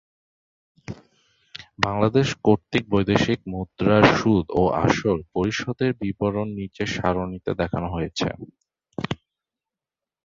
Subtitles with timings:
[1.85, 8.27] বাংলাদেশ কর্তৃক বৈদেশিক ঋণের সুদ ও আসল পরিশোধের বিবরণ নিচের সারণীতে দেখানো হয়েছে।